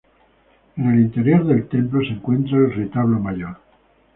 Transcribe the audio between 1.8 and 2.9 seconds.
se encuentra el